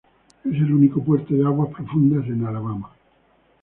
[0.45, 2.91] Es el único puerto de aguas profundas en Alabama.